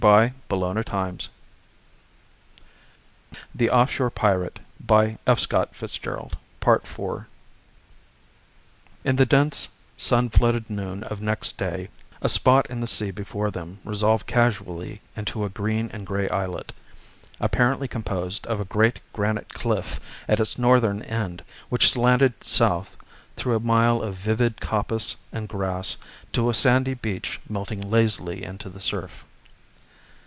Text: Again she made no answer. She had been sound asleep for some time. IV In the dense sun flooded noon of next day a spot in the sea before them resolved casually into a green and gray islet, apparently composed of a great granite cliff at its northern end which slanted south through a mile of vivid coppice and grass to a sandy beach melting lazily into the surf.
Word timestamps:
Again 0.03 0.33
she 0.49 0.57
made 0.57 0.61
no 0.61 0.65
answer. 0.71 1.29
She 3.59 3.65
had 3.65 3.69
been 3.93 5.17
sound 5.19 5.19
asleep 5.27 5.75
for 5.75 5.89
some 5.89 6.79
time. 6.81 7.07
IV 7.07 7.25
In 9.03 9.15
the 9.17 9.27
dense 9.27 9.69
sun 9.97 10.29
flooded 10.29 10.71
noon 10.71 11.03
of 11.03 11.21
next 11.21 11.59
day 11.59 11.89
a 12.19 12.27
spot 12.27 12.65
in 12.71 12.81
the 12.81 12.87
sea 12.87 13.11
before 13.11 13.51
them 13.51 13.77
resolved 13.85 14.25
casually 14.25 15.01
into 15.15 15.45
a 15.45 15.49
green 15.49 15.91
and 15.93 16.07
gray 16.07 16.27
islet, 16.29 16.73
apparently 17.39 17.87
composed 17.87 18.47
of 18.47 18.59
a 18.59 18.65
great 18.65 19.01
granite 19.13 19.49
cliff 19.53 19.99
at 20.27 20.39
its 20.39 20.57
northern 20.57 21.03
end 21.03 21.43
which 21.69 21.91
slanted 21.91 22.43
south 22.43 22.97
through 23.35 23.55
a 23.55 23.59
mile 23.59 24.01
of 24.01 24.15
vivid 24.15 24.59
coppice 24.59 25.17
and 25.31 25.47
grass 25.47 25.95
to 26.33 26.49
a 26.49 26.55
sandy 26.55 26.95
beach 26.95 27.39
melting 27.47 27.87
lazily 27.91 28.41
into 28.43 28.67
the 28.67 28.81
surf. 28.81 29.25